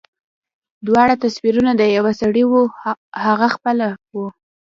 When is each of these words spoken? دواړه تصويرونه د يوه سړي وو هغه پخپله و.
دواړه 0.85 1.15
تصويرونه 1.23 1.71
د 1.75 1.81
يوه 1.97 2.11
سړي 2.21 2.43
وو 2.51 2.61
هغه 3.25 3.47
پخپله 3.53 3.87
و. 4.15 4.17